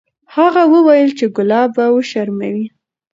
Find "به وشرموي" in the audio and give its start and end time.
1.75-2.65